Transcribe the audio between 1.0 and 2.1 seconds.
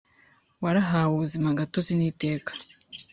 ubuzima gatozi n